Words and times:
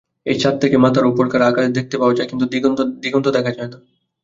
এই 0.25 0.37
ছাদ 0.41 0.55
থেকে 0.63 0.75
মাথার 0.77 1.05
উপরকার 1.05 1.41
আকাশ 1.43 1.65
দেখতে 1.77 1.95
পাওয়া 1.97 2.15
যায়, 2.17 2.27
দিগন্ত 3.03 3.27
দেখা 3.35 3.51
যায় 3.51 3.69
না। 3.69 3.77